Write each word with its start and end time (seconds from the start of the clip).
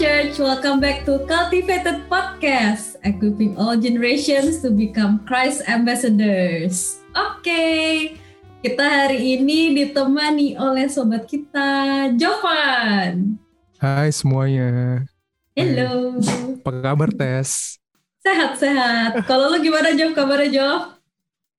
Church. 0.00 0.40
Welcome 0.40 0.80
back 0.80 1.04
to 1.04 1.28
Cultivated 1.28 2.08
Podcast, 2.08 2.96
equipping 3.04 3.52
all 3.60 3.76
generations 3.76 4.64
to 4.64 4.72
become 4.72 5.20
Christ 5.28 5.60
ambassadors. 5.68 7.04
Oke, 7.12 8.16
kita 8.64 8.80
hari 8.80 9.36
ini 9.36 9.76
ditemani 9.76 10.56
oleh 10.56 10.88
sobat 10.88 11.28
kita, 11.28 12.08
Jovan. 12.16 13.36
Hai 13.76 14.08
semuanya. 14.08 15.04
Hello. 15.52 16.16
Apa 16.64 16.80
kabar 16.80 17.12
Tes? 17.12 17.76
Sehat-sehat. 18.24 19.28
Kalau 19.28 19.52
lu 19.52 19.60
gimana 19.60 19.92
Jov? 19.92 20.16
Kabarnya 20.16 20.48
Jov? 20.48 20.80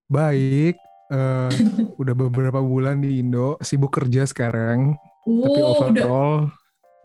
Baik. 0.10 0.82
Uh, 1.14 1.46
udah 1.94 2.18
beberapa 2.18 2.58
bulan 2.58 3.06
di 3.06 3.22
Indo, 3.22 3.62
sibuk 3.62 3.94
kerja 3.94 4.26
sekarang. 4.26 4.98
Uh, 5.30 5.46
Tapi 5.46 5.60
udah, 5.62 5.70
overall, 5.78 6.38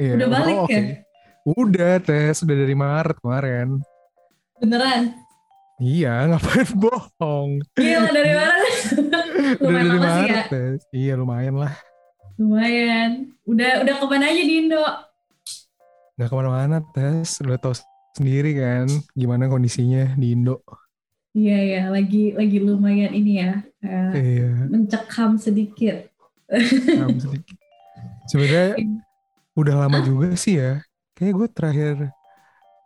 iya, 0.01 0.16
udah 0.16 0.29
balik 0.32 0.60
ya? 0.73 1.05
Udah 1.46 2.02
Tes, 2.02 2.42
udah 2.42 2.56
dari 2.59 2.74
Maret 2.74 3.23
kemarin. 3.23 3.78
Beneran? 4.59 5.14
Iya, 5.78 6.14
ngapain 6.34 6.66
bohong? 6.74 7.50
Gila 7.78 8.10
dari 8.10 8.32
udah 8.34 9.23
Lumayan 9.62 9.87
dari 9.87 9.87
lama 9.87 10.09
sih 10.10 10.27
Maret 10.27 10.34
ya? 10.34 10.45
Tes. 10.51 10.80
Iya 10.90 11.12
lumayan 11.14 11.54
lah. 11.54 11.73
Lumayan. 12.34 13.10
Udah 13.46 13.87
udah 13.87 13.95
ke 13.95 14.04
mana 14.10 14.27
aja 14.27 14.42
di 14.42 14.54
Indo? 14.59 14.82
Nggak 16.18 16.28
ke 16.28 16.34
mana-mana 16.34 16.77
Tes, 16.90 17.38
udah 17.38 17.59
tau 17.62 17.74
sendiri 18.18 18.59
kan 18.59 18.90
gimana 19.15 19.46
kondisinya 19.46 20.18
di 20.18 20.34
Indo. 20.34 20.66
Iya 21.30 21.59
ya, 21.62 21.82
lagi 21.92 22.32
lagi 22.32 22.59
lumayan 22.59 23.12
ini 23.12 23.45
ya, 23.45 23.60
eh, 23.84 24.10
Iya, 24.16 24.51
mencekam 24.73 25.37
sedikit. 25.37 26.09
kamu 26.49 27.21
sedikit. 27.21 27.56
Sebenarnya 28.26 28.80
udah 29.60 29.74
lama 29.84 30.01
juga 30.01 30.32
sih 30.34 30.56
ya. 30.59 30.80
Kayaknya 31.16 31.32
gue 31.32 31.48
terakhir 31.48 31.95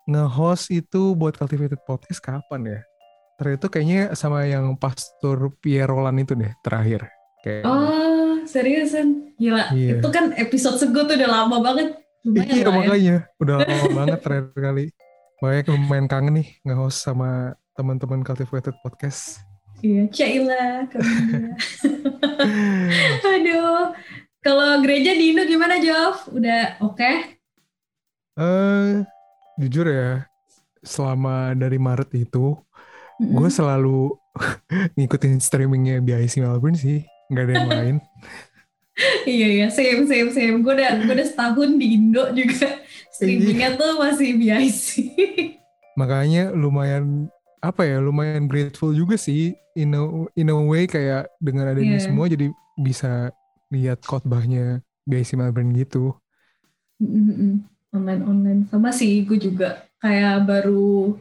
nge-host 0.06 0.70
itu 0.70 1.18
buat 1.18 1.34
Cultivated 1.34 1.82
Podcast 1.82 2.22
kapan 2.22 2.62
ya? 2.62 2.80
Terakhir 3.34 3.58
itu 3.58 3.66
kayaknya 3.66 4.02
sama 4.14 4.46
yang 4.46 4.78
Pastor 4.78 5.50
Pierolan 5.58 6.14
itu 6.22 6.38
deh 6.38 6.54
terakhir. 6.62 7.10
Kayak 7.42 7.66
Oh, 7.66 8.38
seriusan? 8.46 9.34
Gila. 9.34 9.74
Iya. 9.74 9.98
Itu 9.98 10.08
kan 10.14 10.30
episode 10.38 10.78
sego 10.78 11.10
tuh 11.10 11.18
udah 11.18 11.26
lama 11.26 11.58
banget. 11.58 11.98
Lumayan 12.22 12.52
iya 12.52 12.62
ya. 12.62 12.70
makanya 12.70 13.16
udah 13.42 13.54
lama 13.66 13.86
banget 13.98 14.18
terakhir 14.22 14.54
kali. 14.54 14.86
Makanya 15.42 15.62
lumayan 15.74 16.06
kangen 16.06 16.34
nih 16.38 16.48
nge-host 16.62 16.98
sama 17.02 17.58
teman-teman 17.74 18.22
Cultivated 18.22 18.78
Podcast. 18.86 19.42
Iya, 19.82 20.06
Caila. 20.06 20.86
Kamila. 20.86 21.50
Aduh. 23.34 23.90
Kalau 24.38 24.78
gereja 24.80 25.18
di 25.18 25.32
Indo 25.34 25.42
gimana, 25.44 25.82
Jov? 25.82 26.30
Udah 26.30 26.78
oke? 26.84 27.39
Eh, 28.40 29.04
jujur 29.60 29.86
ya, 29.86 30.24
selama 30.80 31.52
dari 31.52 31.76
Maret 31.76 32.08
itu, 32.16 32.56
Mm-mm. 33.20 33.36
gue 33.36 33.48
selalu 33.52 34.16
ngikutin 34.96 35.36
streamingnya 35.38 36.00
BIC 36.00 36.40
Melbourne 36.40 36.78
sih, 36.78 37.04
nggak 37.28 37.44
ada 37.44 37.54
yang 37.54 37.68
lain. 37.70 37.96
Iya, 39.24 39.48
iya. 39.48 39.66
Same, 39.72 40.04
same, 40.04 40.28
same. 40.28 40.60
Gue 40.60 40.76
udah, 40.76 41.00
gue 41.00 41.14
udah 41.16 41.24
setahun 41.24 41.72
di 41.80 41.96
Indo 41.96 42.20
juga. 42.36 42.68
Streamingnya 43.16 43.72
tuh 43.80 43.96
masih 43.96 44.36
BIC. 44.36 44.88
makanya 45.96 46.52
lumayan 46.52 47.28
apa 47.60 47.84
ya 47.84 48.00
lumayan 48.00 48.44
grateful 48.44 48.92
juga 48.92 49.16
sih 49.16 49.52
in 49.72 49.92
a, 49.92 50.00
in 50.32 50.48
a 50.48 50.56
way 50.56 50.84
kayak 50.84 51.28
dengan 51.40 51.68
adanya 51.68 51.96
Iya. 51.96 52.08
semua 52.08 52.24
jadi 52.28 52.48
bisa 52.76 53.32
lihat 53.68 54.00
khotbahnya 54.04 54.80
BIC 55.04 55.36
Melbourne 55.36 55.72
gitu 55.72 56.16
Mm-mm. 57.00 57.64
Online 57.90 58.22
online. 58.22 58.60
Sama 58.70 58.90
sih 58.90 59.22
gue 59.24 59.38
juga 59.38 59.84
kayak 59.98 60.46
baru 60.46 61.14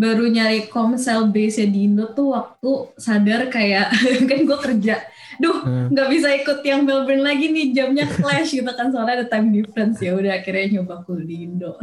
baru 0.00 0.24
nyari 0.32 0.64
komsel 0.72 1.28
base 1.28 1.68
di 1.68 1.84
Indo 1.84 2.08
tuh 2.16 2.32
waktu 2.32 2.70
sadar 2.96 3.52
kayak 3.52 3.92
kan 4.30 4.38
gue 4.42 4.58
kerja. 4.58 4.96
Duh 5.40 5.56
Eh, 5.64 5.86
nggak 5.92 6.08
bisa 6.08 6.28
ikut 6.36 6.58
yang 6.64 6.84
Melbourne 6.84 7.24
lagi 7.24 7.48
nih 7.48 7.72
jamnya 7.72 8.04
clash 8.08 8.52
gitu 8.52 8.68
kan 8.72 8.88
soalnya 8.92 9.24
ada 9.24 9.26
time 9.28 9.52
difference. 9.52 10.00
Ya 10.00 10.12
udah 10.16 10.40
akhirnya 10.40 10.80
nyoba 10.80 11.04
cool 11.04 11.20
di 11.24 11.44
Indo 11.48 11.76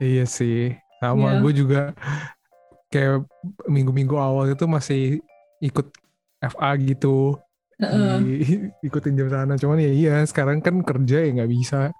iya 0.00 0.24
sih. 0.24 0.72
Sama 1.00 1.36
Iya. 1.36 1.40
gue 1.44 1.52
juga 1.56 1.80
kayak 2.88 3.24
minggu-minggu 3.68 4.16
awal 4.16 4.52
itu 4.52 4.64
masih 4.64 5.02
ikut 5.60 5.92
FA 6.40 6.70
gitu. 6.80 7.36
Heeh, 7.80 8.16
di- 8.20 8.40
ikutin 8.88 9.16
jam 9.16 9.28
sana. 9.28 9.54
Cuman 9.56 9.76
ya 9.80 9.92
iya 9.92 10.14
sekarang 10.24 10.60
kan 10.60 10.80
kerja 10.80 11.20
ya 11.24 11.28
nggak 11.36 11.52
bisa 11.52 11.92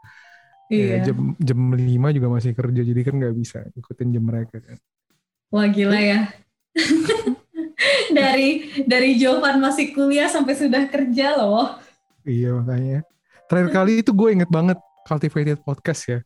iya 0.70 1.02
Ya, 1.02 1.10
jam 1.10 1.34
jam 1.36 1.58
5 1.74 2.16
juga 2.16 2.28
masih 2.30 2.54
kerja 2.54 2.80
jadi 2.86 3.00
kan 3.02 3.14
nggak 3.18 3.34
bisa 3.34 3.58
ikutin 3.74 4.14
jam 4.14 4.24
mereka 4.24 4.62
kan 4.62 4.78
wah 5.50 5.66
gila 5.66 5.98
ya 5.98 6.30
dari 8.18 8.70
dari 8.86 9.18
Jovan 9.18 9.58
masih 9.58 9.90
kuliah 9.92 10.30
sampai 10.30 10.54
sudah 10.54 10.86
kerja 10.88 11.36
loh 11.36 11.76
Iya 12.20 12.52
makanya. 12.60 13.00
Terakhir 13.48 13.70
kali 13.72 13.92
itu 14.04 14.10
gue 14.12 14.28
inget 14.36 14.50
banget 14.52 14.76
Cultivated 15.08 15.58
Podcast 15.64 16.04
ya. 16.04 16.18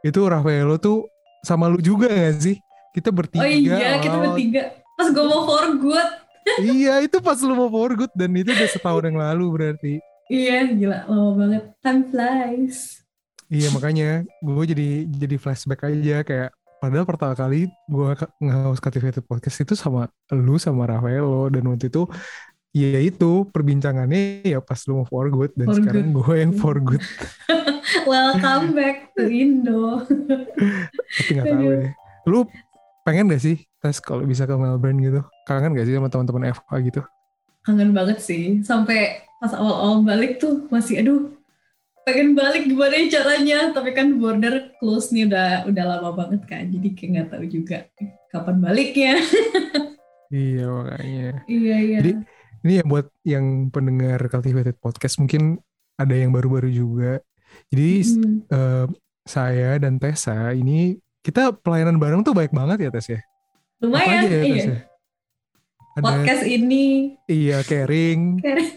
Itu 0.00 0.24
Rafaelo 0.24 0.80
tuh 0.80 1.06
sama 1.44 1.68
lu 1.68 1.78
juga 1.78 2.08
gak 2.08 2.40
sih? 2.40 2.56
Kita 2.96 3.12
bertiga. 3.12 3.44
oh 3.44 3.48
iya 3.48 4.00
kita 4.00 4.16
bertiga 4.20 4.62
pas 4.92 5.08
gue 5.08 5.24
mau 5.24 5.48
for 5.48 5.64
good 5.80 6.08
iya 6.76 7.00
itu 7.00 7.16
pas 7.24 7.40
lu 7.40 7.56
mau 7.56 7.72
for 7.72 7.96
good 7.96 8.12
dan 8.12 8.28
itu 8.36 8.52
udah 8.52 8.68
setahun 8.68 9.04
yang 9.08 9.18
lalu 9.20 9.44
berarti. 9.52 9.94
Iya, 10.32 10.72
gila 10.72 10.98
lama 11.04 11.30
banget. 11.36 11.64
Time 11.84 12.02
flies. 12.08 13.01
Iya 13.52 13.68
makanya 13.68 14.24
gue 14.40 14.64
jadi 14.64 15.04
jadi 15.04 15.36
flashback 15.36 15.84
aja 15.84 16.24
kayak 16.24 16.56
padahal 16.80 17.04
pertama 17.04 17.36
kali 17.36 17.68
gue 17.68 18.08
nge-host 18.40 18.80
Cultivated 18.80 19.24
Podcast 19.28 19.60
itu 19.60 19.76
sama 19.76 20.08
lu 20.32 20.56
sama 20.56 20.88
Rafaelo 20.88 21.52
dan 21.52 21.68
waktu 21.68 21.92
itu 21.92 22.08
ya 22.72 22.96
itu 22.96 23.44
perbincangannya 23.52 24.48
ya 24.48 24.64
pas 24.64 24.80
lu 24.88 25.04
mau 25.04 25.06
for 25.06 25.28
good 25.28 25.52
dan 25.52 25.68
For 25.68 25.76
sekarang 25.76 26.16
gue 26.16 26.34
yang 26.40 26.52
for 26.56 26.80
good. 26.80 27.04
Welcome 28.08 28.72
back 28.72 29.12
to 29.20 29.28
Indo. 29.28 30.00
tapi 31.20 31.30
nggak 31.36 31.52
tahu 31.52 31.68
deh 31.76 31.92
lu 32.32 32.48
pengen 33.04 33.28
gak 33.28 33.42
sih 33.44 33.60
tes 33.82 34.00
kalau 34.00 34.24
bisa 34.24 34.48
ke 34.48 34.54
Melbourne 34.56 34.96
gitu? 35.04 35.20
Kangen 35.44 35.76
gak 35.76 35.84
sih 35.84 35.94
sama 35.98 36.08
teman-teman 36.08 36.56
FA 36.56 36.74
gitu? 36.80 37.04
Kangen 37.68 37.92
banget 37.92 38.22
sih. 38.24 38.64
Sampai 38.64 39.28
pas 39.42 39.52
awal-awal 39.52 40.06
balik 40.06 40.40
tuh 40.40 40.70
masih 40.70 41.04
aduh 41.04 41.41
pengen 42.02 42.34
balik 42.34 42.66
gimana 42.66 42.94
ya 42.94 43.06
caranya? 43.18 43.58
Tapi 43.70 43.90
kan 43.92 44.18
border 44.18 44.74
close 44.78 45.10
nih 45.10 45.26
udah 45.26 45.66
udah 45.66 45.84
lama 45.86 46.10
banget 46.12 46.42
kan. 46.44 46.66
Jadi 46.68 46.88
kayak 46.92 47.08
nggak 47.14 47.28
tahu 47.30 47.44
juga 47.46 47.78
kapan 48.28 48.56
baliknya. 48.58 49.14
Iya 50.32 50.64
makanya. 50.64 51.44
Iya 51.44 51.76
iya. 51.76 51.98
Jadi, 52.00 52.10
ini 52.64 52.72
ya 52.80 52.84
buat 52.88 53.12
yang 53.20 53.68
pendengar 53.68 54.16
Cultivated 54.32 54.80
Podcast 54.80 55.20
mungkin 55.20 55.60
ada 56.00 56.16
yang 56.16 56.32
baru-baru 56.32 56.72
juga. 56.72 57.20
Jadi 57.68 58.00
Hmm. 58.00 58.40
eh, 58.48 58.86
saya 59.28 59.76
dan 59.76 60.00
Tessa 60.00 60.56
ini 60.56 60.96
kita 61.20 61.52
pelayanan 61.52 62.00
bareng 62.00 62.24
tuh 62.24 62.32
baik 62.32 62.48
banget 62.48 62.88
ya 62.88 62.90
Tess 62.90 63.12
ya? 63.12 63.20
Lumayan 63.84 64.24
aja 64.24 64.32
ya, 64.32 64.40
iya. 64.40 64.54
Tess 64.56 64.64
ya? 64.64 64.78
ada 65.92 66.02
podcast 66.08 66.44
ini. 66.48 66.84
Iya 67.28 67.58
caring. 67.60 68.20
Caring. 68.40 68.70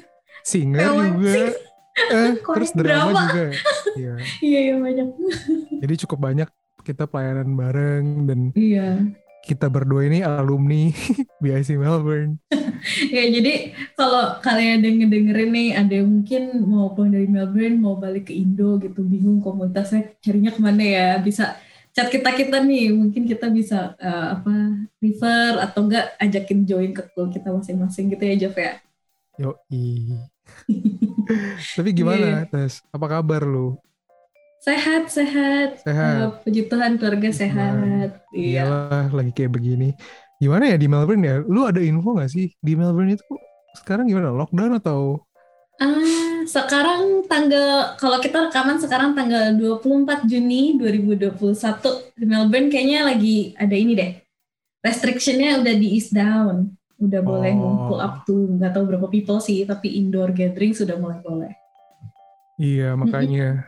singer 0.44 0.92
juga. 0.92 1.32
sing- 1.32 1.56
eh, 1.96 2.32
terus 2.40 2.72
drama, 2.76 3.12
drama? 3.12 3.22
juga 3.30 3.46
iya 4.00 4.14
iya 4.44 4.60
iya 4.72 4.76
banyak 4.76 5.08
jadi 5.82 5.94
cukup 6.06 6.20
banyak 6.32 6.50
kita 6.86 7.10
pelayanan 7.10 7.58
bareng 7.58 8.06
dan 8.30 8.40
iya 8.54 9.02
kita 9.46 9.70
berdua 9.70 10.10
ini 10.10 10.26
alumni 10.26 10.90
BIC 11.42 11.78
Melbourne. 11.78 12.42
Ya 13.10 13.26
jadi 13.26 13.74
kalau 13.98 14.38
kalian 14.46 14.78
ada 14.78 14.86
yang 14.86 14.98
ngedengerin 15.02 15.50
nih 15.58 15.70
ada 15.74 15.94
yang 15.98 16.06
mungkin 16.06 16.70
mau 16.70 16.94
pulang 16.94 17.18
dari 17.18 17.26
Melbourne 17.26 17.82
mau 17.82 17.98
balik 17.98 18.30
ke 18.30 18.34
Indo 18.38 18.78
gitu 18.78 19.02
bingung 19.02 19.42
komunitasnya 19.42 20.14
carinya 20.22 20.54
ke 20.54 20.62
mana 20.62 20.84
ya 20.86 21.10
bisa 21.18 21.58
chat 21.98 22.14
kita 22.14 22.38
kita 22.38 22.62
nih 22.62 22.94
mungkin 22.94 23.26
kita 23.26 23.50
bisa 23.50 23.98
eh, 23.98 24.28
apa 24.38 24.86
refer 25.02 25.66
atau 25.66 25.82
enggak 25.82 26.14
ajakin 26.22 26.60
join 26.70 26.92
ke 26.94 27.10
kita 27.10 27.50
masing-masing 27.50 28.14
gitu 28.14 28.22
ya 28.22 28.36
Jeff 28.38 28.54
ya. 28.54 28.74
Yoi. 29.42 30.14
Tapi 31.78 31.90
gimana, 31.92 32.46
Tes? 32.48 32.82
Apa 32.94 33.20
kabar 33.20 33.44
lu? 33.44 33.76
Sehat 34.66 35.14
sehat. 35.14 35.86
Sehat. 35.86 36.16
Eh, 36.26 36.30
puji 36.42 36.66
Tuhan 36.66 36.98
keluarga 36.98 37.30
sehat. 37.30 38.26
Iya. 38.34 38.66
Iyalah, 38.66 39.14
lagi 39.14 39.32
kayak 39.32 39.54
begini. 39.54 39.94
Gimana 40.42 40.74
ya 40.74 40.78
di 40.82 40.90
Melbourne 40.90 41.22
ya? 41.22 41.38
Lu 41.46 41.70
ada 41.70 41.78
info 41.78 42.18
gak 42.18 42.34
sih? 42.34 42.50
Di 42.58 42.74
Melbourne 42.74 43.14
itu 43.14 43.26
sekarang 43.78 44.10
gimana? 44.10 44.34
Lockdown 44.34 44.82
atau? 44.82 45.22
Ah, 45.78 46.42
sekarang 46.50 47.28
tanggal 47.30 48.00
kalau 48.00 48.18
kita 48.24 48.50
rekaman 48.50 48.82
sekarang 48.82 49.14
tanggal 49.14 49.54
24 49.54 50.26
Juni 50.26 50.80
2021 50.82 52.16
di 52.16 52.26
Melbourne 52.26 52.70
kayaknya 52.74 53.00
lagi 53.06 53.54
ada 53.60 53.76
ini 53.76 53.94
deh. 53.94 54.12
Restrictionnya 54.82 55.62
udah 55.62 55.76
di 55.78 55.88
ease 55.94 56.10
down. 56.10 56.74
Udah 56.96 57.22
boleh 57.22 57.52
Oh. 57.52 57.60
ngumpul 57.60 58.00
up 58.00 58.24
to 58.24 58.36
nggak 58.56 58.72
tahu 58.72 58.84
berapa 58.88 59.08
people 59.12 59.40
sih, 59.44 59.68
tapi 59.68 60.00
indoor 60.00 60.32
gathering 60.32 60.72
sudah 60.72 60.96
mulai 60.96 61.20
boleh. 61.20 61.52
Iya, 62.56 62.96
makanya. 62.96 63.68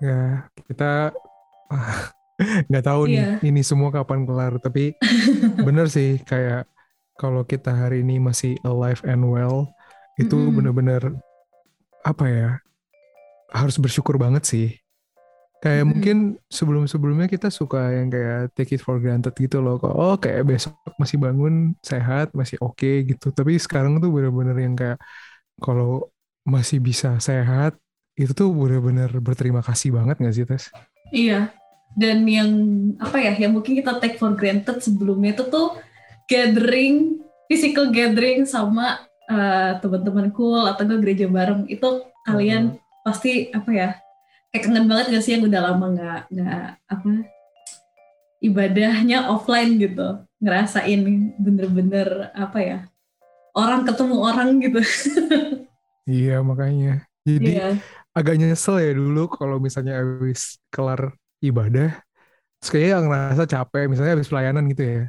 Ya, 0.00 0.46
kita 0.70 1.10
nggak 2.68 2.84
tahu 2.88 3.02
nih 3.10 3.20
Iya. 3.20 3.44
ini 3.44 3.60
semua 3.60 3.90
kapan 3.92 4.24
kelar 4.24 4.56
tapi 4.64 4.96
bener 5.66 5.86
sih 5.92 6.16
kayak 6.24 6.64
kalau 7.20 7.44
kita 7.44 7.68
hari 7.68 8.00
ini 8.00 8.16
masih 8.16 8.56
alive 8.64 9.04
and 9.04 9.20
well 9.28 9.68
itu 10.16 10.36
Mm-mm. 10.36 10.56
bener-bener 10.56 11.02
apa 12.00 12.24
ya 12.32 12.50
harus 13.52 13.76
bersyukur 13.76 14.16
banget 14.16 14.46
sih 14.48 14.66
kayak 15.60 15.84
Mm-mm. 15.84 15.90
mungkin 15.92 16.16
sebelum-sebelumnya 16.48 17.28
kita 17.28 17.52
suka 17.52 17.92
yang 17.92 18.08
kayak 18.08 18.56
take 18.56 18.72
it 18.74 18.80
for 18.80 18.96
granted 18.96 19.36
gitu 19.36 19.60
loh 19.60 19.76
kok 19.76 19.92
oh 19.92 20.16
kayak 20.16 20.48
besok 20.48 20.72
masih 20.96 21.20
bangun 21.20 21.76
sehat 21.84 22.32
masih 22.32 22.56
oke 22.64 23.04
gitu 23.04 23.28
tapi 23.30 23.60
sekarang 23.60 24.00
tuh 24.00 24.08
bener-bener 24.08 24.56
yang 24.56 24.72
kayak 24.72 24.96
kalau 25.60 26.08
masih 26.48 26.80
bisa 26.80 27.20
sehat 27.20 27.76
itu 28.20 28.32
tuh 28.36 28.52
bener-bener 28.52 29.08
berterima 29.20 29.64
kasih 29.64 29.96
banget 29.96 30.20
gak 30.20 30.34
sih 30.34 30.44
Tes? 30.44 30.68
Iya. 31.08 31.52
Dan 31.96 32.22
yang 32.28 32.50
apa 33.02 33.18
ya, 33.18 33.32
yang 33.34 33.56
mungkin 33.56 33.74
kita 33.80 33.98
take 33.98 34.20
for 34.20 34.36
granted 34.36 34.78
sebelumnya 34.84 35.34
itu 35.34 35.48
tuh 35.48 35.74
gathering, 36.30 37.18
physical 37.50 37.90
gathering 37.90 38.46
sama 38.46 39.02
eh, 39.26 39.80
teman-teman 39.82 40.30
cool 40.36 40.68
atau 40.68 40.86
ke 40.86 40.96
gereja 41.02 41.26
bareng. 41.26 41.66
Itu 41.66 42.06
kalian 42.28 42.78
pasti 43.02 43.50
apa 43.50 43.70
ya, 43.72 43.90
kayak 44.50 44.62
kangen 44.66 44.86
banget 44.90 45.06
gak 45.14 45.22
sih 45.22 45.32
yang 45.38 45.46
udah 45.46 45.60
lama 45.62 45.84
nggak 45.94 46.20
nggak 46.34 46.64
apa 46.90 47.10
ibadahnya 48.40 49.28
offline 49.28 49.76
gitu, 49.76 50.24
ngerasain 50.40 51.00
bener-bener 51.36 52.32
apa 52.32 52.58
ya, 52.58 52.78
orang 53.52 53.84
ketemu 53.84 54.16
orang 54.16 54.48
gitu. 54.64 54.80
Iya 56.10 56.42
makanya. 56.42 57.06
Jadi 57.22 57.54
Iya. 57.54 57.78
agak 58.10 58.34
nyesel 58.40 58.82
ya 58.82 58.90
dulu 58.96 59.30
kalau 59.30 59.62
misalnya 59.62 60.00
habis 60.02 60.58
kelar 60.72 61.14
ibadah, 61.38 62.02
terus 62.58 62.68
kayaknya 62.72 62.96
ngerasa 63.06 63.44
capek, 63.46 63.84
misalnya 63.86 64.18
habis 64.18 64.26
pelayanan 64.26 64.64
gitu 64.72 64.82
ya, 64.82 65.02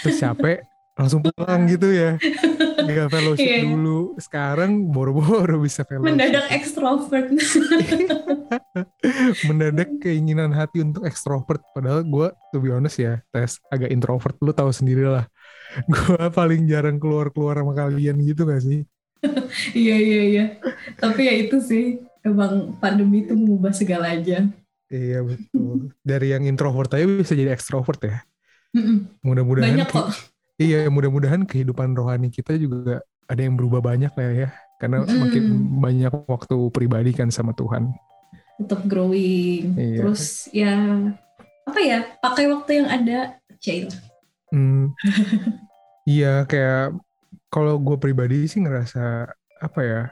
terus 0.00 0.16
capek 0.16 0.56
langsung 0.98 1.20
pulang 1.20 1.68
gitu 1.68 1.92
ya, 1.92 2.16
nggak 2.88 3.08
fellowship 3.14 3.46
Iya. 3.46 3.60
dulu. 3.64 3.98
Sekarang 4.16 4.88
boro-boro 4.88 5.60
bisa 5.60 5.84
fellowship. 5.84 6.16
Mendadak 6.16 6.46
ekstrovert. 6.50 7.28
Mendadak 9.48 9.88
keinginan 10.00 10.50
hati 10.52 10.80
untuk 10.80 11.04
ekstrovert, 11.04 11.60
padahal 11.72 12.02
gue 12.02 12.28
to 12.50 12.56
be 12.58 12.70
honest 12.70 12.98
ya, 12.98 13.20
tes 13.30 13.58
agak 13.68 13.90
introvert, 13.90 14.34
lu 14.40 14.50
tahu 14.50 14.70
sendiri 14.70 15.06
lah. 15.06 15.24
Gue 15.92 16.32
paling 16.32 16.64
jarang 16.64 16.96
keluar-keluar 16.96 17.60
sama 17.60 17.76
kalian 17.76 18.16
gitu 18.24 18.48
gak 18.48 18.64
sih? 18.64 18.88
Iya 19.76 19.96
iya 20.00 20.22
iya. 20.24 20.44
Tapi 20.96 21.28
ya 21.28 21.34
itu 21.44 21.60
sih 21.60 22.00
emang 22.24 22.72
pandemi 22.80 23.20
itu 23.20 23.36
mengubah 23.36 23.76
segala 23.76 24.16
aja. 24.16 24.48
Iya 24.88 25.20
betul. 25.20 25.92
Dari 26.00 26.32
yang 26.32 26.48
introvert 26.48 26.88
aja 26.96 27.04
bisa 27.04 27.36
jadi 27.36 27.52
ekstrovert 27.52 28.00
ya. 28.00 28.24
Mm-mm. 28.72 29.12
Mudah-mudahan 29.20 29.76
Banyak 29.76 29.88
kok. 29.92 30.08
Iya, 30.58 30.90
mudah-mudahan 30.90 31.46
kehidupan 31.46 31.94
rohani 31.94 32.34
kita 32.34 32.58
juga 32.58 32.98
ada 33.30 33.40
yang 33.40 33.54
berubah 33.54 33.78
banyak 33.78 34.10
lah 34.10 34.30
ya. 34.34 34.48
Karena 34.82 35.06
Mm. 35.06 35.18
makin 35.22 35.44
banyak 35.78 36.12
waktu 36.26 36.56
pribadi 36.74 37.10
kan 37.14 37.30
sama 37.30 37.54
Tuhan. 37.54 37.94
Tetap 38.58 38.82
growing. 38.90 39.78
Iya. 39.78 40.02
Terus 40.02 40.50
ya 40.50 40.74
apa 41.62 41.78
ya? 41.78 41.98
Pakai 42.18 42.50
waktu 42.50 42.70
yang 42.82 42.88
ada. 42.90 43.38
Cil. 43.58 43.90
Hmm. 44.54 44.94
iya, 46.06 46.46
kayak 46.46 46.94
kalau 47.50 47.74
gue 47.82 47.98
pribadi 47.98 48.46
sih 48.46 48.62
ngerasa 48.62 49.26
apa 49.58 49.80
ya? 49.82 50.02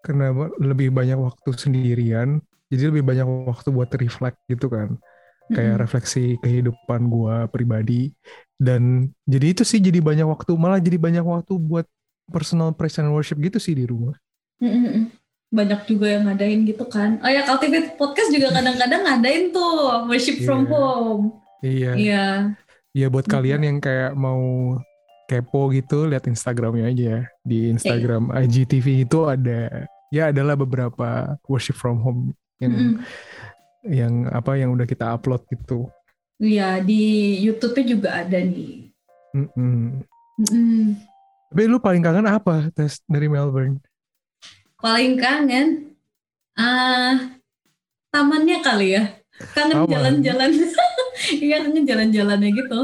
Karena 0.00 0.32
lebih 0.56 0.88
banyak 0.88 1.20
waktu 1.20 1.52
sendirian, 1.52 2.40
jadi 2.72 2.88
lebih 2.88 3.04
banyak 3.04 3.28
waktu 3.44 3.68
buat 3.68 3.92
reflect 3.92 4.40
gitu 4.48 4.72
kan. 4.72 4.96
Kayak 5.48 5.74
Mm-mm. 5.74 5.82
refleksi 5.82 6.24
kehidupan 6.38 7.08
gue 7.08 7.36
pribadi. 7.48 8.12
Dan 8.54 9.08
jadi 9.24 9.56
itu 9.56 9.62
sih 9.62 9.78
jadi 9.78 9.98
banyak 9.98 10.26
waktu, 10.26 10.52
malah 10.54 10.76
jadi 10.76 10.98
banyak 10.98 11.22
waktu 11.22 11.56
buat 11.56 11.86
personal 12.28 12.76
praise 12.76 13.00
and 13.00 13.08
worship 13.08 13.38
gitu 13.38 13.56
sih 13.56 13.72
di 13.72 13.88
rumah. 13.88 14.12
Mm-mm. 14.58 15.08
Banyak 15.48 15.88
juga 15.88 16.12
yang 16.12 16.28
ngadain 16.28 16.68
gitu 16.68 16.84
kan. 16.84 17.16
Oh 17.24 17.30
ya 17.30 17.48
Cultivate 17.48 17.96
Podcast 17.96 18.28
juga 18.28 18.52
kadang-kadang 18.52 19.00
ngadain 19.00 19.48
tuh 19.48 19.72
worship 20.04 20.44
from 20.44 20.66
Iya. 20.66 20.70
home. 20.70 21.24
Iya. 21.64 21.92
Iya. 21.96 22.24
Ya 22.92 23.06
buat 23.08 23.24
Mhm. 23.24 23.32
kalian 23.32 23.60
yang 23.64 23.78
kayak 23.80 24.12
mau 24.12 24.76
kepo 25.24 25.72
gitu, 25.72 26.04
lihat 26.04 26.24
Instagramnya 26.24 26.88
aja. 26.88 27.04
ya. 27.04 27.20
Di 27.40 27.68
Instagram 27.68 28.28
IGTV 28.34 29.08
itu 29.08 29.24
ada, 29.24 29.88
ya 30.08 30.28
adalah 30.28 30.56
beberapa 30.56 31.36
worship 31.44 31.76
from 31.76 32.00
home 32.00 32.22
yang 32.58 32.72
Mm-mm. 32.74 32.92
Yang 33.88 34.28
apa 34.28 34.60
yang 34.60 34.70
udah 34.76 34.84
kita 34.84 35.16
upload 35.16 35.42
gitu. 35.48 35.88
Iya 36.38 36.78
di 36.78 37.34
YouTube-nya 37.42 37.84
juga 37.84 38.08
ada 38.22 38.38
nih. 38.38 38.92
Mm-mm. 39.34 40.04
Mm-mm. 40.38 40.94
Tapi 41.48 41.62
lu 41.66 41.80
paling 41.80 42.04
kangen 42.04 42.28
apa 42.28 42.68
tes 42.70 43.00
dari 43.08 43.26
Melbourne? 43.26 43.80
Paling 44.78 45.18
kangen 45.18 45.96
ah 46.54 47.34
tamannya 48.14 48.60
kali 48.62 48.94
ya. 48.94 49.02
Kangen 49.56 49.84
Taman. 49.84 49.90
jalan-jalan. 49.90 50.50
Iya 51.18 51.66
kangen 51.66 51.82
jalan-jalannya 51.82 52.50
gitu. 52.54 52.80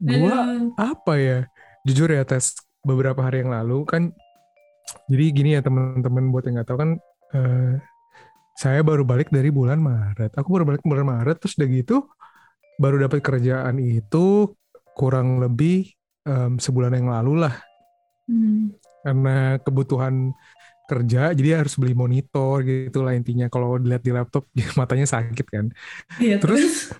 Gua 0.00 0.36
Aduh. 0.40 0.72
apa 0.80 1.12
ya? 1.20 1.38
Jujur 1.84 2.08
ya 2.08 2.24
tes 2.24 2.56
beberapa 2.80 3.20
hari 3.20 3.44
yang 3.44 3.52
lalu 3.52 3.84
kan. 3.84 4.02
Jadi 5.12 5.24
gini 5.36 5.50
ya 5.52 5.60
teman-teman 5.60 6.32
buat 6.32 6.48
yang 6.48 6.56
nggak 6.56 6.68
tahu 6.72 6.78
kan. 6.80 6.90
eh, 7.28 7.76
saya 8.58 8.80
baru 8.82 9.02
balik 9.06 9.28
dari 9.30 9.50
bulan 9.54 9.78
Maret. 9.78 10.34
Aku 10.38 10.48
baru 10.54 10.64
balik 10.68 10.82
bulan 10.82 11.06
Maret 11.06 11.36
terus 11.42 11.54
udah 11.58 11.68
gitu 11.70 11.96
baru 12.82 12.96
dapat 13.06 13.20
kerjaan 13.22 13.76
itu 13.82 14.52
kurang 14.98 15.38
lebih 15.42 15.94
em, 16.26 16.58
sebulan 16.58 16.92
yang 16.98 17.08
lalu 17.14 17.46
lah 17.46 17.54
Hmm. 18.28 18.76
karena 19.00 19.56
kebutuhan 19.64 20.36
kerja 20.90 21.32
jadi 21.32 21.62
harus 21.64 21.76
beli 21.80 21.94
monitor 21.96 22.60
gitu 22.66 23.00
lah 23.04 23.16
intinya 23.16 23.48
kalau 23.48 23.76
dilihat 23.80 24.02
di 24.04 24.12
laptop 24.12 24.44
matanya 24.80 25.06
sakit 25.08 25.46
kan 25.48 25.66
Iya, 26.20 26.36
Terus 26.42 26.92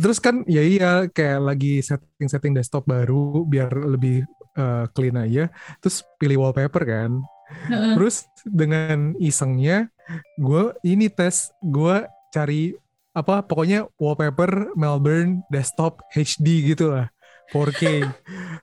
terus 0.00 0.18
kan 0.20 0.44
ya 0.48 0.64
iya 0.64 1.06
kayak 1.12 1.40
lagi 1.44 1.84
setting-setting 1.84 2.56
desktop 2.56 2.88
baru 2.88 3.44
biar 3.44 3.72
lebih 3.72 4.24
eh, 4.56 4.84
clean 4.96 5.16
aja 5.20 5.52
terus 5.84 6.04
pilih 6.16 6.40
wallpaper 6.44 6.82
kan 6.88 7.10
Heeh. 7.68 7.94
terus 7.98 8.24
dengan 8.46 9.12
isengnya 9.20 9.90
gue 10.38 10.64
ini 10.86 11.06
tes 11.10 11.50
gue 11.62 12.06
cari 12.30 12.74
apa 13.10 13.42
pokoknya 13.42 13.90
wallpaper 13.98 14.70
Melbourne 14.78 15.42
desktop 15.50 15.98
HD 16.14 16.74
gitu 16.74 16.94
lah 16.94 17.10
4K 17.50 18.06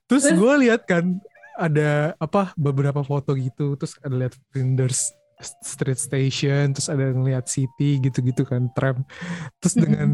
terus 0.08 0.26
gue 0.32 0.54
lihat 0.64 0.88
kan 0.88 1.20
ada 1.58 2.14
apa 2.22 2.54
beberapa 2.56 3.02
foto 3.02 3.34
gitu 3.36 3.76
terus 3.76 3.98
ada 4.06 4.16
lihat 4.16 4.34
Flinders 4.54 5.12
Street 5.42 6.02
Station 6.02 6.74
terus 6.74 6.90
ada 6.90 7.14
ngeliat 7.14 7.46
City 7.46 8.02
gitu-gitu 8.02 8.42
kan 8.42 8.74
tram. 8.74 9.06
Terus 9.62 9.78
Mm-mm. 9.78 9.84
dengan 9.86 10.10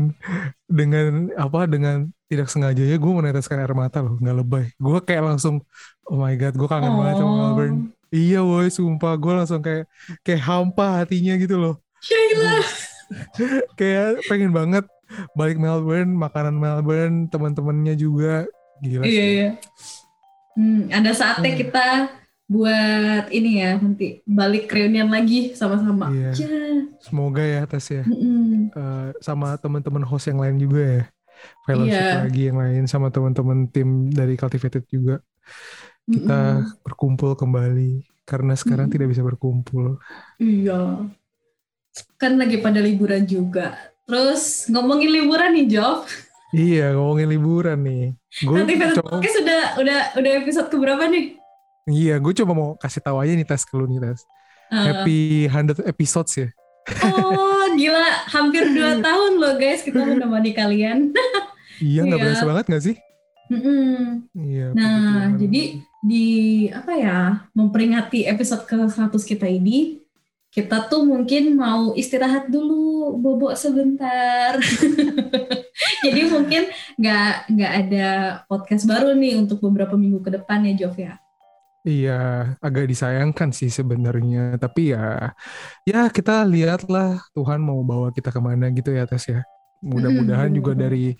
dengan 0.67 1.11
apa 1.39 1.63
dengan 1.63 2.11
tidak 2.27 2.51
sengajanya 2.51 2.99
gue 2.99 3.13
meneteskan 3.23 3.63
air 3.63 3.71
mata 3.71 4.03
loh 4.03 4.19
nggak 4.19 4.35
lebay. 4.43 4.65
Gue 4.75 4.99
kayak 4.99 5.23
langsung 5.23 5.63
oh 6.11 6.19
my 6.19 6.35
god 6.35 6.59
gue 6.59 6.67
kangen 6.67 6.91
banget 6.91 7.15
sama 7.23 7.31
Oh. 7.31 7.39
Melbourne 7.39 7.79
iya 8.13 8.39
woi 8.39 8.69
sumpah 8.69 9.17
gue 9.17 9.33
langsung 9.33 9.59
kayak 9.59 9.89
kayak 10.21 10.39
hampa 10.39 11.01
hatinya 11.01 11.33
gitu 11.35 11.57
loh 11.57 11.75
Sheila. 11.99 12.61
kayak 13.79 14.21
pengen 14.25 14.51
banget 14.51 14.85
balik 15.33 15.57
Melbourne 15.57 16.13
makanan 16.13 16.55
Melbourne 16.55 17.27
teman-temannya 17.27 17.93
juga 17.93 18.45
gila 18.79 19.03
Iya, 19.03 19.09
sih 19.09 19.29
iya. 19.33 19.49
Hmm, 20.53 20.85
ada 20.87 21.11
saatnya 21.11 21.49
Hmm. 21.49 21.59
kita 21.59 21.85
buat 22.43 23.25
ini 23.29 23.51
ya 23.57 23.79
nanti 23.79 24.21
balik 24.23 24.67
reunian 24.67 25.09
lagi 25.09 25.55
sama-sama. 25.55 26.11
Iya. 26.11 26.31
Ya. 26.35 26.69
semoga 26.99 27.41
ya 27.41 27.61
tes 27.65 27.87
ya 27.89 28.03
Mm-mm. 28.03 28.69
Eh, 28.69 29.09
sama 29.19 29.57
teman-teman 29.57 30.03
host 30.03 30.27
yang 30.27 30.37
lain 30.37 30.57
juga 30.57 30.81
ya 30.81 31.03
fellowship 31.63 31.97
Iya. 31.99 32.21
lagi 32.23 32.41
yang 32.47 32.57
lain 32.57 32.83
sama 32.85 33.09
teman-teman 33.09 33.65
tim 33.67 34.07
dari 34.09 34.35
Cultivated 34.35 34.85
juga 34.87 35.19
kita 36.05 36.39
Mm-mm. 36.59 36.83
berkumpul 36.83 37.31
kembali 37.33 37.91
karena 38.23 38.53
sekarang 38.53 38.87
Mm-mm. 38.87 38.95
tidak 38.95 39.07
bisa 39.09 39.21
berkumpul 39.21 39.99
Iya. 40.35 41.07
Kan 42.17 42.35
lagi 42.35 42.57
pada 42.57 42.79
liburan 42.79 43.23
juga. 43.23 43.77
Terus 44.03 44.67
ngomongin 44.67 45.09
liburan 45.09 45.53
nih, 45.53 45.67
Job. 45.69 46.03
iya 46.51 46.93
ngomongin 46.93 47.29
liburan 47.29 47.79
nih 47.81 48.13
gue 48.39 48.53
Nanti 48.53 48.77
coba 48.77 49.17
Podcast 49.17 49.41
udah 49.41 49.61
udah 49.75 49.99
udah 50.13 50.31
episode 50.37 50.69
keberapa 50.69 51.03
nih? 51.07 51.33
iya 51.85 52.15
gue 52.15 52.29
coba 52.35 52.51
mau 52.53 52.69
kasih 52.75 53.01
tahu 53.01 53.17
aja 53.17 53.33
nih 53.33 53.41
tes 53.43 53.63
ke 53.63 53.73
lu 53.73 53.85
nih 53.85 53.99
tes 53.99 54.21
Eh, 54.69 54.77
happy 54.79 55.17
100 55.49 55.81
episodes 55.83 56.33
ya 56.33 56.47
oh, 57.09 57.65
gila. 57.73 58.05
Hampir 58.27 58.69
2 58.69 58.75
tahun 59.05 59.31
loh, 59.37 59.53
guys. 59.55 59.81
Kita 59.81 60.01
menemani 60.01 60.51
kalian. 60.51 61.09
iya 61.79 62.03
nggak 62.03 62.17
Iya. 62.17 62.25
berasa 62.27 62.43
banget 62.43 62.65
gak 62.67 62.83
sih 62.83 62.95
Mm-mm. 63.51 64.27
iya 64.37 64.71
Nah, 64.71 65.35
jadi 65.35 65.83
di 66.03 66.27
apa 66.71 66.93
ya 66.95 67.19
memperingati 67.55 68.27
episode 68.27 68.67
ke 68.67 68.75
100 68.75 69.11
kita 69.23 69.47
ini 69.47 70.03
kita 70.53 70.85
tuh 70.85 71.01
mungkin 71.01 71.57
mau 71.57 71.97
istirahat 71.97 72.45
dulu, 72.45 73.17
bobok 73.17 73.57
sebentar. 73.57 74.53
Jadi 76.05 76.21
mungkin 76.29 76.69
nggak 77.01 77.29
nggak 77.49 77.73
ada 77.73 78.07
podcast 78.45 78.85
baru 78.85 79.17
nih 79.17 79.41
untuk 79.41 79.57
beberapa 79.65 79.97
minggu 79.97 80.21
ke 80.21 80.29
depan 80.29 80.61
ya, 80.69 80.85
Jov 80.85 80.93
ya. 80.93 81.17
Iya, 81.83 82.53
agak 82.61 82.85
disayangkan 82.85 83.49
sih 83.49 83.73
sebenarnya. 83.73 84.53
Tapi 84.61 84.93
ya, 84.93 85.33
ya 85.89 86.05
kita 86.13 86.45
lihatlah 86.45 87.17
Tuhan 87.33 87.57
mau 87.57 87.81
bawa 87.81 88.13
kita 88.13 88.29
ke 88.29 88.37
mana 88.37 88.69
gitu 88.69 88.93
ya, 88.93 89.09
Tes 89.09 89.25
ya. 89.25 89.41
Mudah-mudahan 89.81 90.53
juga 90.53 90.77
dari 90.77 91.17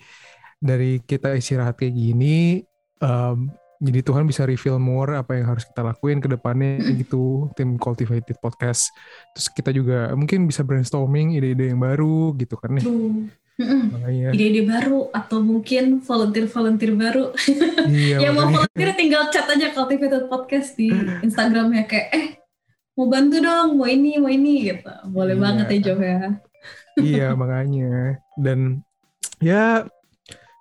dari 0.64 1.04
kita 1.04 1.36
istirahat 1.36 1.76
kayak 1.76 1.92
gini, 1.92 2.64
um, 3.04 3.52
jadi 3.84 4.00
Tuhan 4.00 4.24
bisa 4.24 4.48
reveal 4.48 4.80
more 4.80 5.12
apa 5.20 5.36
yang 5.36 5.52
harus 5.52 5.68
kita 5.68 5.84
lakuin 5.84 6.16
ke 6.24 6.28
depannya 6.32 6.80
gitu 6.96 7.52
tim 7.52 7.76
cultivated 7.76 8.40
podcast. 8.40 8.88
Terus 9.36 9.46
kita 9.52 9.70
juga 9.76 10.08
mungkin 10.16 10.48
bisa 10.48 10.64
brainstorming 10.64 11.36
ide-ide 11.36 11.68
yang 11.68 11.84
baru 11.84 12.32
gitu 12.40 12.56
kan 12.56 12.80
ya. 12.80 12.84
Makanya 13.92 14.32
ide-ide 14.32 14.64
baru 14.64 15.12
atau 15.12 15.44
mungkin 15.44 16.00
volunteer-volunteer 16.00 16.92
baru. 16.96 17.36
Iya, 17.84 18.16
yang 18.24 18.32
mau 18.32 18.48
volunteer 18.48 18.96
tinggal 18.96 19.28
chat 19.28 19.44
aja 19.52 19.68
cultivated 19.76 20.32
podcast 20.32 20.72
di 20.80 20.88
Instagramnya 21.20 21.84
kayak 21.84 22.08
eh 22.16 22.26
mau 22.96 23.10
bantu 23.10 23.42
dong 23.42 23.76
mau 23.76 23.90
ini 23.90 24.16
mau 24.16 24.32
ini 24.32 24.70
gitu. 24.72 24.90
Boleh 25.12 25.36
iya. 25.36 25.42
banget 25.44 25.66
ya 25.68 25.78
Jo 25.82 25.94
ya. 26.00 26.20
Iya 26.94 27.26
makanya. 27.36 28.22
Dan 28.38 28.80
ya 29.42 29.84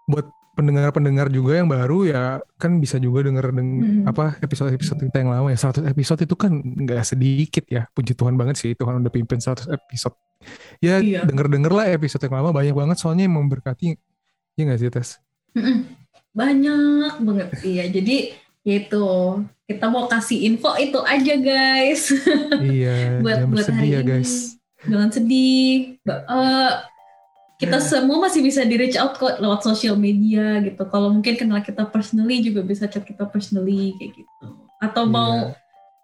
buat 0.07 0.27
pendengar-pendengar 0.53 1.33
juga 1.33 1.57
yang 1.57 1.65
baru 1.65 2.05
ya 2.05 2.37
kan 2.61 2.77
bisa 2.77 3.01
juga 3.01 3.25
denger 3.25 3.57
deng 3.57 3.69
hmm. 3.81 4.03
apa 4.05 4.37
episode-episode 4.37 5.01
kita 5.09 5.25
yang 5.25 5.33
lama 5.33 5.49
ya. 5.49 5.57
100 5.57 5.89
episode 5.89 6.21
itu 6.21 6.35
kan 6.37 6.53
nggak 6.61 7.01
sedikit 7.01 7.65
ya. 7.65 7.89
Puji 7.89 8.13
Tuhan 8.13 8.37
banget 8.37 8.61
sih 8.61 8.71
Tuhan 8.77 9.01
udah 9.01 9.11
pimpin 9.11 9.41
100 9.41 9.65
episode. 9.73 10.15
Ya 10.83 11.01
iya. 11.01 11.25
denger-denger 11.25 11.71
lah 11.73 11.85
episode 11.89 12.21
yang 12.29 12.37
lama 12.37 12.53
banyak 12.53 12.75
banget 12.75 12.97
soalnya 13.01 13.25
yang 13.25 13.35
memberkati 13.35 13.97
ya 14.53 14.61
nggak 14.69 14.79
sih 14.79 14.89
Tes? 14.93 15.09
Banyak 16.37 17.13
banget. 17.25 17.49
Iya 17.65 17.85
jadi 17.89 18.17
yaitu 18.63 19.03
kita 19.67 19.91
mau 19.91 20.05
kasih 20.07 20.53
info 20.53 20.71
itu 20.77 21.01
aja 21.01 21.33
guys. 21.41 22.13
Iya 22.61 22.95
buat 23.25 23.49
buat 23.49 23.67
hari 23.73 23.89
ya, 23.97 24.01
guys. 24.05 24.61
Jangan 24.85 25.09
sedih. 25.09 25.97
Uh, 26.05 26.71
kita 27.63 27.79
semua 27.79 28.17
masih 28.27 28.43
bisa 28.43 28.61
di 28.67 28.75
reach 28.75 28.99
out 28.99 29.15
kok 29.15 29.39
lewat 29.39 29.63
sosial 29.63 29.95
media 29.95 30.59
gitu. 30.61 30.83
Kalau 30.87 31.09
mungkin 31.09 31.39
kenal 31.39 31.63
kita 31.63 31.87
personally 31.87 32.43
juga 32.43 32.61
bisa 32.61 32.85
chat 32.85 33.03
kita 33.07 33.25
personally 33.31 33.95
kayak 33.97 34.19
gitu. 34.19 34.47
Atau 34.83 35.07
yeah. 35.07 35.13
mau 35.13 35.33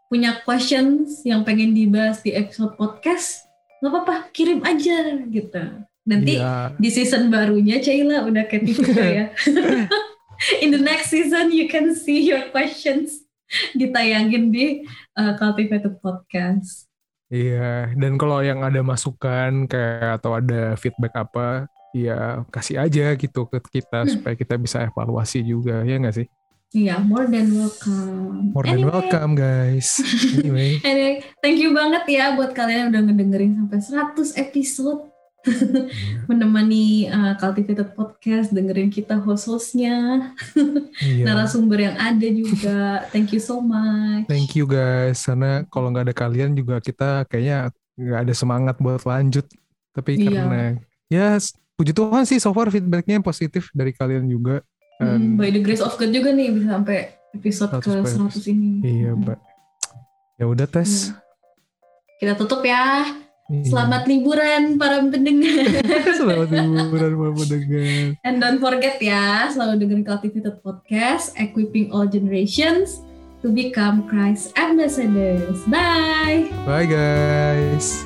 punya 0.09 0.41
questions 0.41 1.21
yang 1.27 1.45
pengen 1.45 1.77
dibahas 1.77 2.25
di 2.25 2.33
episode 2.33 2.73
podcast, 2.73 3.45
nggak 3.79 3.91
apa-apa, 3.93 4.15
kirim 4.33 4.65
aja 4.65 5.21
gitu. 5.29 5.63
Nanti 6.09 6.41
yeah. 6.41 6.73
di 6.73 6.89
season 6.89 7.29
barunya 7.29 7.77
Caila 7.77 8.25
udah 8.25 8.43
kayak 8.49 8.65
juga 8.73 9.05
ya. 9.05 9.25
In 10.63 10.71
the 10.71 10.81
next 10.81 11.13
season 11.13 11.53
you 11.53 11.69
can 11.69 11.93
see 11.93 12.25
your 12.25 12.49
questions 12.49 13.27
ditayangin 13.77 14.49
di 14.49 14.65
uh, 15.13 15.37
Cultivated 15.37 16.01
Podcast. 16.01 16.88
Iya, 17.29 17.93
dan 17.93 18.17
kalau 18.17 18.41
yang 18.41 18.65
ada 18.65 18.81
masukan 18.81 19.69
kayak 19.69 20.17
atau 20.17 20.33
ada 20.33 20.73
feedback 20.73 21.13
apa, 21.13 21.69
ya 21.93 22.41
kasih 22.49 22.81
aja 22.81 23.13
gitu 23.13 23.45
ke 23.45 23.61
kita 23.69 24.01
hmm. 24.01 24.09
supaya 24.17 24.33
kita 24.33 24.57
bisa 24.57 24.81
evaluasi 24.81 25.45
juga, 25.45 25.85
ya 25.85 26.01
nggak 26.01 26.17
sih? 26.17 26.27
Iya, 26.69 27.01
more 27.01 27.25
than 27.25 27.49
welcome. 27.53 28.53
More 28.53 28.65
than 28.65 28.85
welcome, 28.85 29.33
guys. 29.33 29.97
Anyway. 30.37 30.77
anyway, 30.85 31.25
thank 31.41 31.57
you 31.57 31.73
banget 31.73 32.05
ya 32.05 32.37
buat 32.37 32.53
kalian 32.53 32.77
yang 32.77 32.89
udah 32.93 33.01
ngedengerin 33.09 33.53
sampai 33.57 33.77
100 34.13 34.37
episode. 34.37 35.08
Iya. 35.39 36.27
menemani 36.29 37.07
uh, 37.07 37.33
cultivated 37.39 37.95
podcast 37.95 38.51
dengerin 38.51 38.91
kita 38.91 39.15
host-hostnya 39.23 40.35
iya. 40.99 41.23
narasumber 41.27 41.79
yang 41.79 41.95
ada 41.95 42.27
juga 42.27 43.07
thank 43.15 43.31
you 43.31 43.39
so 43.39 43.63
much 43.63 44.27
thank 44.27 44.51
you 44.59 44.67
guys 44.67 45.23
karena 45.23 45.63
kalau 45.71 45.95
nggak 45.95 46.11
ada 46.11 46.15
kalian 46.15 46.51
juga 46.51 46.83
kita 46.83 47.23
kayaknya 47.31 47.71
nggak 47.95 48.19
ada 48.27 48.33
semangat 48.35 48.75
buat 48.83 49.03
lanjut 49.07 49.47
tapi 49.95 50.19
iya. 50.19 50.27
karena 50.27 50.63
ya 51.07 51.27
puji 51.79 51.95
Tuhan 51.95 52.23
sih 52.27 52.39
so 52.43 52.51
far 52.51 52.67
feedbacknya 52.67 53.23
positif 53.23 53.71
dari 53.71 53.95
kalian 53.95 54.27
juga 54.27 54.59
hmm, 54.99 55.39
by 55.39 55.55
the 55.55 55.63
grace 55.63 55.83
of 55.83 55.95
God 55.95 56.11
juga 56.11 56.35
nih 56.35 56.51
bisa 56.51 56.67
sampai 56.75 57.15
episode 57.31 57.71
ke 57.79 57.91
100 57.95 58.51
ini 58.51 58.71
iya 58.83 59.15
hmm. 59.15 59.23
mbak 59.23 59.39
ya 60.35 60.45
udah 60.51 60.67
tes 60.67 61.15
ya. 61.15 61.15
kita 62.19 62.33
tutup 62.35 62.59
ya 62.67 63.07
Iya. 63.07 63.28
Selamat 63.49 64.05
liburan 64.05 64.77
para 64.77 65.01
pendengar. 65.01 65.81
Selamat 66.17 66.53
liburan 66.53 67.13
para 67.17 67.33
pendengar. 67.33 68.21
And 68.21 68.37
don't 68.37 68.61
forget 68.61 69.01
ya, 69.01 69.49
selalu 69.49 69.81
dengerin 69.81 70.05
Cultivated 70.05 70.61
Podcast, 70.61 71.33
Equipping 71.33 71.89
All 71.89 72.05
Generations 72.05 73.01
to 73.41 73.49
Become 73.49 74.05
Christ 74.05 74.53
Ambassadors. 74.53 75.65
Bye. 75.65 76.53
Bye 76.69 76.85
guys. 76.85 78.05